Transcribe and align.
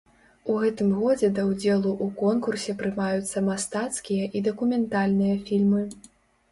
У 0.51 0.53
гэтым 0.61 0.87
годзе 1.01 1.29
да 1.39 1.43
ўдзелу 1.49 1.91
ў 1.91 2.07
конкурсе 2.23 2.77
прымаюцца 2.81 3.45
мастацкія 3.53 4.25
і 4.39 4.43
дакументальныя 4.51 5.43
фільмы. 5.51 5.89